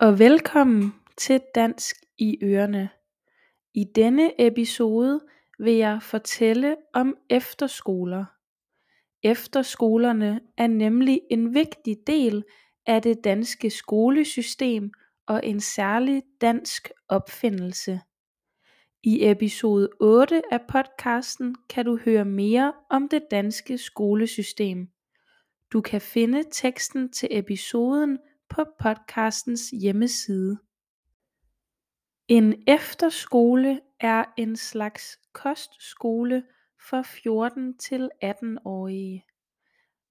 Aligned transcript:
og 0.00 0.18
velkommen 0.18 0.94
til 1.16 1.40
Dansk 1.54 1.96
i 2.18 2.38
Ørene. 2.42 2.88
I 3.74 3.84
denne 3.94 4.46
episode 4.46 5.20
vil 5.58 5.74
jeg 5.74 6.02
fortælle 6.02 6.76
om 6.94 7.16
efterskoler. 7.30 8.24
Efterskolerne 9.22 10.40
er 10.56 10.66
nemlig 10.66 11.20
en 11.30 11.54
vigtig 11.54 11.96
del 12.06 12.44
af 12.86 13.02
det 13.02 13.24
danske 13.24 13.70
skolesystem 13.70 14.92
og 15.26 15.46
en 15.46 15.60
særlig 15.60 16.22
dansk 16.40 16.90
opfindelse. 17.08 18.00
I 19.02 19.30
episode 19.30 19.88
8 20.00 20.42
af 20.50 20.60
podcasten 20.68 21.56
kan 21.68 21.84
du 21.84 21.98
høre 22.04 22.24
mere 22.24 22.72
om 22.90 23.08
det 23.08 23.22
danske 23.30 23.78
skolesystem. 23.78 24.88
Du 25.72 25.80
kan 25.80 26.00
finde 26.00 26.44
teksten 26.52 27.12
til 27.12 27.28
episoden 27.30 28.18
på 28.50 28.64
podcastens 28.78 29.70
hjemmeside. 29.70 30.58
En 32.28 32.62
efterskole 32.66 33.80
er 34.00 34.24
en 34.36 34.56
slags 34.56 35.18
kostskole 35.32 36.42
for 36.90 37.02
14 37.02 37.78
til 37.78 38.10
18-årige. 38.24 39.24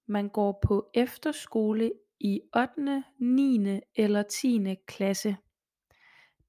Man 0.06 0.28
går 0.28 0.58
på 0.66 0.90
efterskole 0.94 1.92
i 2.20 2.40
8., 2.56 3.04
9. 3.18 3.80
eller 3.96 4.22
10. 4.22 4.74
klasse. 4.86 5.36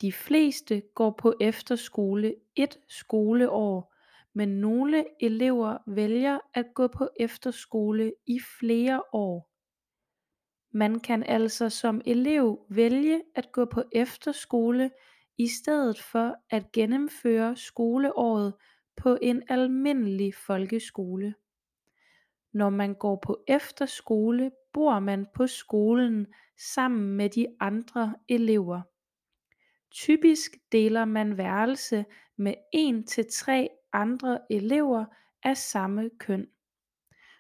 De 0.01 0.11
fleste 0.11 0.81
går 0.95 1.15
på 1.17 1.33
efterskole 1.41 2.35
et 2.55 2.77
skoleår, 2.89 3.93
men 4.33 4.49
nogle 4.49 5.05
elever 5.19 5.77
vælger 5.87 6.39
at 6.53 6.65
gå 6.75 6.87
på 6.87 7.09
efterskole 7.19 8.13
i 8.27 8.39
flere 8.59 9.03
år. 9.13 9.50
Man 10.71 10.99
kan 10.99 11.23
altså 11.23 11.69
som 11.69 12.01
elev 12.05 12.65
vælge 12.69 13.21
at 13.35 13.51
gå 13.51 13.65
på 13.65 13.83
efterskole 13.91 14.91
i 15.37 15.47
stedet 15.47 16.01
for 16.01 16.35
at 16.49 16.71
gennemføre 16.71 17.55
skoleåret 17.55 18.53
på 18.97 19.17
en 19.21 19.43
almindelig 19.49 20.35
folkeskole. 20.35 21.35
Når 22.53 22.69
man 22.69 22.93
går 22.93 23.15
på 23.15 23.43
efterskole 23.47 24.51
bor 24.73 24.99
man 24.99 25.27
på 25.35 25.47
skolen 25.47 26.27
sammen 26.57 27.17
med 27.17 27.29
de 27.29 27.47
andre 27.59 28.15
elever. 28.29 28.81
Typisk 29.91 30.51
deler 30.71 31.05
man 31.05 31.37
værelse 31.37 32.05
med 32.37 32.53
en 32.73 33.07
til 33.07 33.25
tre 33.31 33.69
andre 33.93 34.39
elever 34.49 35.05
af 35.43 35.57
samme 35.57 36.09
køn. 36.19 36.47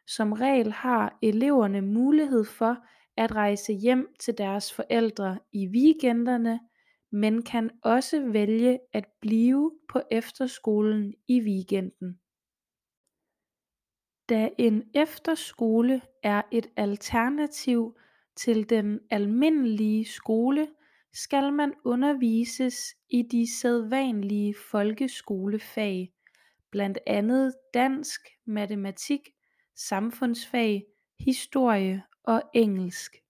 Som 0.07 0.33
regel 0.33 0.71
har 0.71 1.17
eleverne 1.21 1.81
mulighed 1.81 2.45
for 2.45 2.77
at 3.17 3.35
rejse 3.35 3.73
hjem 3.73 4.15
til 4.19 4.37
deres 4.37 4.73
forældre 4.73 5.39
i 5.51 5.67
weekenderne, 5.67 6.59
men 7.11 7.43
kan 7.43 7.71
også 7.83 8.31
vælge 8.31 8.79
at 8.93 9.05
blive 9.21 9.71
på 9.89 10.01
efterskolen 10.11 11.13
i 11.27 11.41
weekenden. 11.41 12.19
Da 14.29 14.49
en 14.57 14.83
efterskole 14.95 16.01
er 16.23 16.41
et 16.51 16.69
alternativ 16.75 17.97
til 18.35 18.69
den 18.69 18.99
almindelige 19.09 20.05
skole, 20.05 20.67
skal 21.13 21.53
man 21.53 21.73
undervises 21.85 22.75
i 23.09 23.21
de 23.21 23.59
sædvanlige 23.59 24.55
folkeskolefag, 24.71 26.13
blandt 26.71 26.99
andet 27.07 27.53
dansk, 27.73 28.21
matematik, 28.45 29.29
samfundsfag, 29.75 30.85
historie 31.19 32.03
og 32.23 32.43
engelsk. 32.53 33.23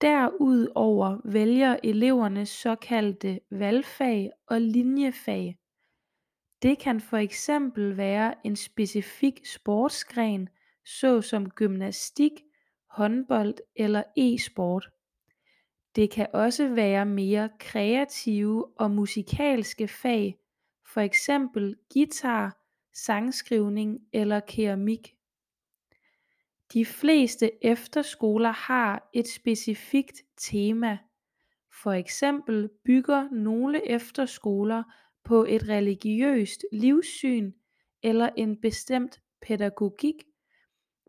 Derudover 0.00 1.18
vælger 1.24 1.76
eleverne 1.84 2.46
såkaldte 2.46 3.40
valgfag 3.50 4.30
og 4.46 4.60
linjefag. 4.60 5.58
Det 6.62 6.78
kan 6.78 7.00
for 7.00 7.16
eksempel 7.16 7.96
være 7.96 8.34
en 8.44 8.56
specifik 8.56 9.46
sportsgren 9.46 10.48
såsom 10.84 11.50
gymnastik, 11.50 12.32
håndbold 12.90 13.54
eller 13.76 14.02
e-sport. 14.16 14.90
Det 15.96 16.10
kan 16.10 16.26
også 16.32 16.68
være 16.68 17.06
mere 17.06 17.50
kreative 17.58 18.66
og 18.78 18.90
musikalske 18.90 19.88
fag, 19.88 20.38
for 20.86 21.00
eksempel 21.00 21.76
guitar, 21.92 22.58
sangskrivning 22.94 24.00
eller 24.12 24.40
keramik. 24.40 25.16
De 26.72 26.84
fleste 26.84 27.64
efterskoler 27.64 28.50
har 28.50 29.10
et 29.12 29.28
specifikt 29.28 30.22
tema. 30.36 30.98
For 31.82 31.92
eksempel 31.92 32.68
bygger 32.84 33.28
nogle 33.30 33.88
efterskoler 33.90 34.82
på 35.24 35.44
et 35.44 35.68
religiøst 35.68 36.64
livssyn 36.72 37.52
eller 38.02 38.28
en 38.36 38.60
bestemt 38.60 39.20
pædagogik, 39.42 40.14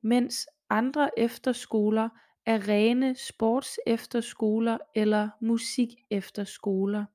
mens 0.03 0.47
andre 0.69 1.19
efterskoler 1.19 2.09
er 2.45 2.67
rene 2.67 3.15
sportsefterskoler 3.15 4.77
eller 4.95 5.29
musikefterskoler. 5.41 7.05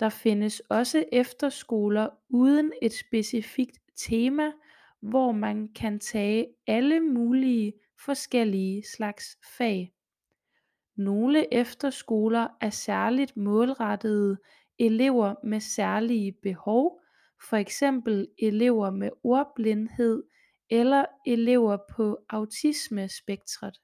Der 0.00 0.08
findes 0.08 0.60
også 0.60 1.04
efterskoler 1.12 2.08
uden 2.28 2.72
et 2.82 2.92
specifikt 2.92 3.78
tema, 3.96 4.52
hvor 5.10 5.32
man 5.32 5.68
kan 5.68 6.00
tage 6.00 6.46
alle 6.66 7.00
mulige 7.00 7.72
forskellige 8.04 8.84
slags 8.96 9.38
fag. 9.58 9.92
Nogle 10.96 11.54
efterskoler 11.54 12.48
er 12.60 12.70
særligt 12.70 13.36
målrettede 13.36 14.38
elever 14.78 15.34
med 15.44 15.60
særlige 15.60 16.32
behov, 16.42 17.00
for 17.48 17.56
eksempel 17.56 18.28
elever 18.38 18.90
med 18.90 19.10
ordblindhed 19.24 20.22
eller 20.70 21.04
elever 21.26 21.78
på 21.96 22.18
autismespektret. 22.28 23.76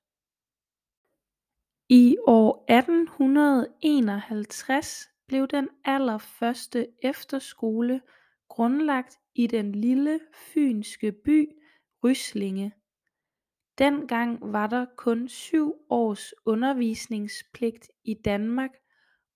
I 1.88 2.16
år 2.26 2.64
1851 2.68 5.08
blev 5.26 5.48
den 5.48 5.68
allerførste 5.84 6.88
efterskole 7.02 8.00
grundlagt 8.48 9.18
i 9.34 9.46
den 9.46 9.72
lille 9.72 10.20
fynske 10.34 11.12
by 11.12 11.52
Ryslinge. 12.04 12.72
Dengang 13.78 14.52
var 14.52 14.66
der 14.66 14.86
kun 14.96 15.28
syv 15.28 15.74
års 15.90 16.34
undervisningspligt 16.46 17.90
i 18.04 18.14
Danmark 18.14 18.70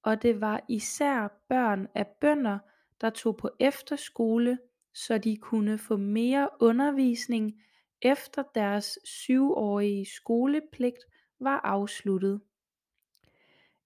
og 0.03 0.23
det 0.23 0.41
var 0.41 0.65
især 0.69 1.29
børn 1.49 1.89
af 1.95 2.07
bønder 2.21 2.59
der 3.01 3.11
tog 3.11 3.37
på 3.37 3.51
efterskole 3.61 4.59
så 4.95 5.19
de 5.19 5.37
kunne 5.37 5.79
få 5.79 5.97
mere 5.97 6.49
undervisning 6.61 7.63
efter 8.03 8.43
deres 8.55 8.99
syvårige 9.05 10.07
skolepligt 10.07 10.99
var 11.41 11.61
afsluttet. 11.61 12.41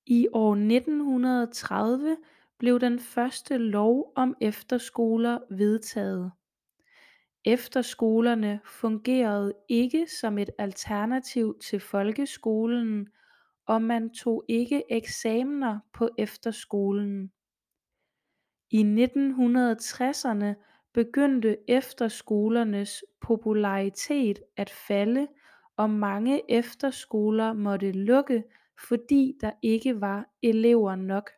I 0.06 0.28
år 0.32 0.52
1930 0.52 2.16
blev 2.60 2.80
den 2.80 2.98
første 3.00 3.58
lov 3.58 4.12
om 4.16 4.36
efterskoler 4.40 5.38
vedtaget. 5.50 6.32
Efterskolerne 7.44 8.60
fungerede 8.64 9.54
ikke 9.68 10.06
som 10.20 10.38
et 10.38 10.50
alternativ 10.58 11.58
til 11.58 11.80
folkeskolen 11.80 13.08
og 13.66 13.82
man 13.82 14.10
tog 14.14 14.44
ikke 14.48 14.82
eksamener 14.90 15.78
på 15.92 16.08
efterskolen. 16.18 17.32
I 18.70 18.80
1960'erne 18.82 20.54
begyndte 20.94 21.56
efterskolernes 21.68 23.04
popularitet 23.20 24.38
at 24.56 24.70
falde 24.70 25.28
og 25.76 25.90
mange 25.90 26.50
efterskoler 26.50 27.52
måtte 27.52 27.92
lukke 27.92 28.44
fordi 28.88 29.34
der 29.40 29.52
ikke 29.62 30.00
var 30.00 30.30
elever 30.42 30.96
nok. 30.96 31.30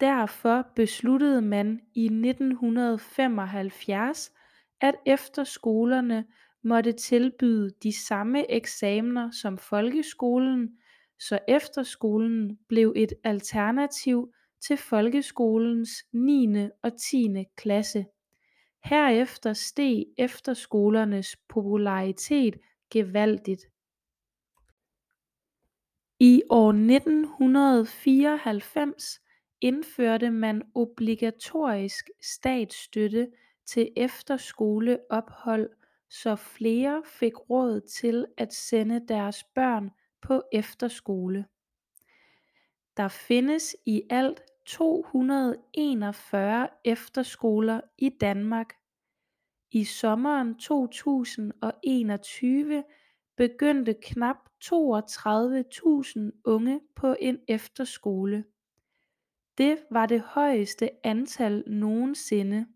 Derfor 0.00 0.66
besluttede 0.76 1.42
man 1.42 1.80
i 1.94 2.04
1975 2.04 4.32
at 4.80 4.94
efterskolerne 5.06 6.26
måtte 6.62 6.92
tilbyde 6.92 7.70
de 7.82 8.06
samme 8.06 8.50
eksamener 8.50 9.30
som 9.30 9.58
folkeskolen 9.58 10.78
så 11.18 11.38
efterskolen 11.48 12.58
blev 12.68 12.92
et 12.96 13.12
alternativ 13.24 14.32
til 14.60 14.76
folkeskolens 14.76 15.90
9. 16.12 16.46
og 16.82 16.92
10. 17.10 17.28
klasse. 17.56 18.06
Herefter 18.84 19.52
steg 19.52 20.04
efterskolernes 20.18 21.36
popularitet 21.48 22.56
gevaldigt. 22.90 23.62
I 26.20 26.42
år 26.50 26.68
1994 26.68 29.20
indførte 29.64 30.30
man 30.30 30.62
obligatorisk 30.74 32.10
statsstøtte 32.22 33.30
til 33.66 33.92
efterskoleophold 33.96 35.70
så 36.08 36.36
flere 36.36 37.02
fik 37.06 37.50
råd 37.50 37.80
til 37.80 38.26
at 38.36 38.54
sende 38.54 39.06
deres 39.08 39.44
børn 39.44 39.90
på 40.22 40.42
efterskole 40.52 41.46
Der 42.96 43.08
findes 43.08 43.76
i 43.86 44.02
alt 44.10 44.42
241 44.66 46.68
efterskoler 46.84 47.80
i 47.98 48.08
Danmark. 48.08 48.74
I 49.70 49.84
sommeren 49.84 50.58
2021 50.58 52.84
begyndte 53.36 53.94
knap 54.02 54.36
32.000 54.64 56.20
unge 56.44 56.80
på 56.96 57.16
en 57.20 57.38
efterskole. 57.48 58.44
Det 59.58 59.78
var 59.90 60.06
det 60.06 60.20
højeste 60.20 61.06
antal 61.06 61.64
nogensinde. 61.66 62.66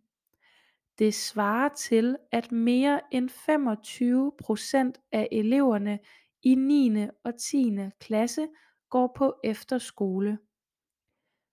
Det 0.99 1.15
svarer 1.15 1.69
til 1.69 2.17
at 2.33 2.53
mere 2.53 3.01
end 3.11 3.29
25 3.29 4.33
procent 4.41 4.99
af 5.13 5.29
eleverne 5.33 5.99
i 6.43 6.55
9. 6.55 7.07
og 7.25 7.39
10. 7.39 7.79
klasse 8.01 8.49
går 8.91 9.13
på 9.17 9.35
efterskole. 9.45 10.39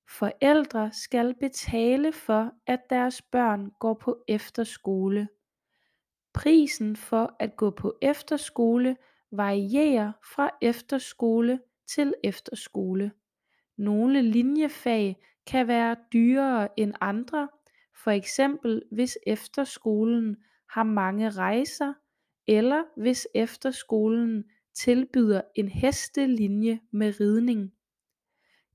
Forældre 0.09 0.91
skal 0.93 1.35
betale 1.39 2.13
for 2.13 2.51
at 2.67 2.79
deres 2.89 3.21
børn 3.21 3.71
går 3.79 3.93
på 3.93 4.23
efterskole. 4.27 5.27
Prisen 6.33 6.95
for 6.95 7.35
at 7.39 7.55
gå 7.55 7.69
på 7.69 7.97
efterskole 8.01 8.97
varierer 9.31 10.11
fra 10.33 10.49
efterskole 10.61 11.59
til 11.87 12.13
efterskole. 12.23 13.11
Nogle 13.77 14.21
linjefag 14.21 15.25
kan 15.47 15.67
være 15.67 15.95
dyrere 16.13 16.79
end 16.79 16.93
andre, 17.01 17.49
for 18.03 18.11
eksempel 18.11 18.81
hvis 18.91 19.17
efterskolen 19.27 20.37
har 20.69 20.83
mange 20.83 21.29
rejser 21.29 21.93
eller 22.47 22.83
hvis 22.97 23.27
efterskolen 23.33 24.43
tilbyder 24.73 25.41
en 25.55 25.69
hestelinje 25.69 26.79
med 26.91 27.19
ridning. 27.19 27.73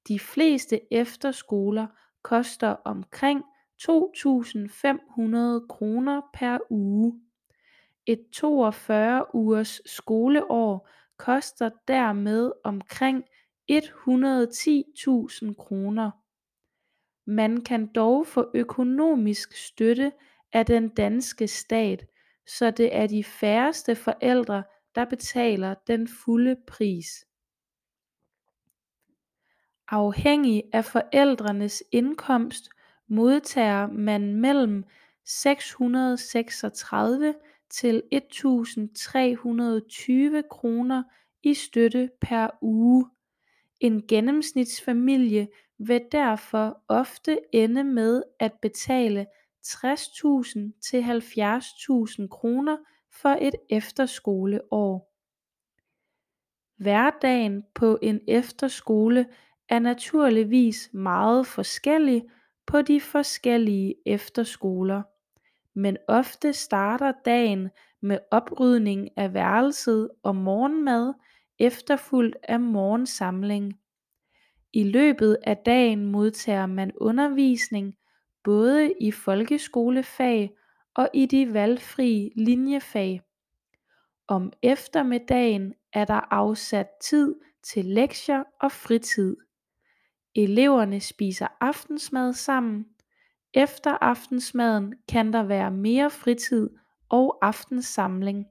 De 0.08 0.18
fleste 0.18 0.80
efterskoler 0.92 1.86
koster 2.22 2.68
omkring 2.68 3.42
2500 3.78 5.66
kroner 5.68 6.20
per 6.34 6.58
uge. 6.70 7.20
Et 8.06 8.26
42 8.32 9.34
ugers 9.34 9.80
skoleår 9.86 10.88
koster 11.16 11.70
dermed 11.88 12.52
omkring 12.64 13.24
110.000 13.70 15.54
kroner. 15.54 16.10
Man 17.30 17.60
kan 17.60 17.86
dog 17.86 18.26
få 18.26 18.50
økonomisk 18.54 19.56
støtte 19.56 20.12
af 20.52 20.66
den 20.66 20.88
danske 20.88 21.48
stat, 21.48 22.06
så 22.46 22.70
det 22.70 22.96
er 22.96 23.06
de 23.06 23.24
færreste 23.24 23.96
forældre, 23.96 24.62
der 24.94 25.04
betaler 25.04 25.74
den 25.86 26.08
fulde 26.08 26.56
pris. 26.66 27.26
Afhængig 29.88 30.64
af 30.72 30.84
forældrenes 30.84 31.82
indkomst 31.92 32.70
modtager 33.08 33.86
man 33.86 34.34
mellem 34.34 34.84
636 35.24 37.34
til 37.70 38.02
1320 38.12 40.42
kroner 40.50 41.02
i 41.42 41.54
støtte 41.54 42.10
per 42.20 42.48
uge. 42.60 43.10
En 43.80 44.06
gennemsnitsfamilie 44.06 45.48
vil 45.78 46.02
derfor 46.12 46.82
ofte 46.88 47.38
ende 47.52 47.84
med 47.84 48.22
at 48.38 48.52
betale 48.62 49.26
60.000 49.66 50.58
til 50.80 51.02
70.000 51.02 52.28
kroner 52.28 52.76
for 53.22 53.36
et 53.40 53.54
efterskoleår. 53.70 55.10
Hverdagen 56.82 57.64
på 57.74 57.98
en 58.02 58.20
efterskole 58.28 59.26
er 59.68 59.78
naturligvis 59.78 60.90
meget 60.92 61.46
forskellig 61.46 62.22
på 62.66 62.82
de 62.82 63.00
forskellige 63.00 63.94
efterskoler, 64.06 65.02
men 65.74 65.96
ofte 66.08 66.52
starter 66.52 67.12
dagen 67.24 67.70
med 68.02 68.18
oprydning 68.30 69.08
af 69.16 69.34
værelset 69.34 70.10
og 70.22 70.36
morgenmad 70.36 71.14
efterfulgt 71.60 72.36
af 72.42 72.60
morgensamling. 72.60 73.80
I 74.72 74.84
løbet 74.84 75.36
af 75.44 75.56
dagen 75.56 76.06
modtager 76.06 76.66
man 76.66 76.92
undervisning 76.96 77.96
både 78.44 78.94
i 79.00 79.10
folkeskolefag 79.10 80.50
og 80.94 81.08
i 81.14 81.26
de 81.26 81.52
valgfrie 81.52 82.30
linjefag. 82.36 83.22
Om 84.28 84.52
eftermiddagen 84.62 85.74
er 85.92 86.04
der 86.04 86.34
afsat 86.34 86.88
tid 87.02 87.34
til 87.62 87.84
lektier 87.84 88.44
og 88.60 88.72
fritid. 88.72 89.36
Eleverne 90.34 91.00
spiser 91.00 91.46
aftensmad 91.60 92.32
sammen. 92.32 92.86
Efter 93.54 93.90
aftensmaden 93.90 94.94
kan 95.08 95.32
der 95.32 95.42
være 95.42 95.70
mere 95.70 96.10
fritid 96.10 96.70
og 97.08 97.38
aftensamling. 97.42 98.46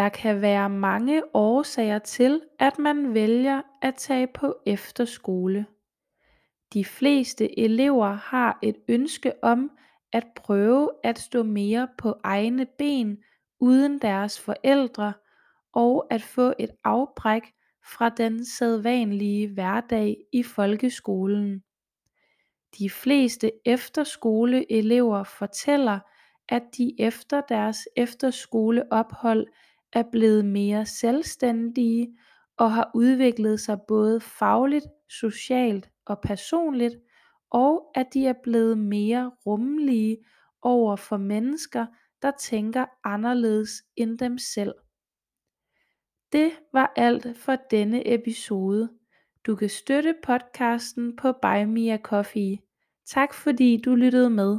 Der 0.00 0.08
kan 0.08 0.40
være 0.40 0.70
mange 0.70 1.22
årsager 1.34 1.98
til 1.98 2.42
at 2.58 2.78
man 2.78 3.14
vælger 3.14 3.62
at 3.82 3.94
tage 3.94 4.26
på 4.26 4.56
efterskole. 4.66 5.66
De 6.72 6.84
fleste 6.84 7.58
elever 7.58 8.06
har 8.12 8.58
et 8.62 8.76
ønske 8.88 9.32
om 9.42 9.70
at 10.12 10.26
prøve 10.36 10.90
at 11.04 11.18
stå 11.18 11.42
mere 11.42 11.88
på 11.98 12.14
egne 12.24 12.66
ben 12.78 13.18
uden 13.60 13.98
deres 13.98 14.40
forældre 14.40 15.12
og 15.72 16.06
at 16.10 16.22
få 16.22 16.52
et 16.58 16.70
afbræk 16.84 17.42
fra 17.84 18.08
den 18.08 18.44
sædvanlige 18.44 19.48
hverdag 19.48 20.16
i 20.32 20.42
folkeskolen. 20.42 21.62
De 22.78 22.90
fleste 22.90 23.52
efterskoleelever 23.66 25.24
fortæller 25.24 25.98
at 26.48 26.62
de 26.78 26.94
efter 26.98 27.40
deres 27.48 27.78
efterskoleophold 27.96 29.46
er 29.92 30.02
blevet 30.12 30.44
mere 30.44 30.86
selvstændige 30.86 32.18
og 32.56 32.72
har 32.72 32.90
udviklet 32.94 33.60
sig 33.60 33.78
både 33.88 34.20
fagligt, 34.20 34.86
socialt 35.08 35.90
og 36.06 36.20
personligt 36.20 36.96
og 37.50 37.90
at 37.94 38.06
de 38.14 38.26
er 38.26 38.34
blevet 38.42 38.78
mere 38.78 39.32
rummelige 39.46 40.18
over 40.62 40.96
for 40.96 41.16
mennesker 41.16 41.86
der 42.22 42.30
tænker 42.40 42.86
anderledes 43.04 43.70
end 43.96 44.18
dem 44.18 44.38
selv. 44.38 44.74
Det 46.32 46.52
var 46.72 46.92
alt 46.96 47.36
for 47.36 47.56
denne 47.70 48.14
episode. 48.14 48.90
Du 49.46 49.56
kan 49.56 49.68
støtte 49.68 50.14
podcasten 50.22 51.16
på 51.16 51.32
Buy 51.32 51.64
Me 51.64 51.92
a 51.92 51.98
Coffee. 51.98 52.58
Tak 53.06 53.34
fordi 53.34 53.82
du 53.84 53.94
lyttede 53.94 54.30
med. 54.30 54.58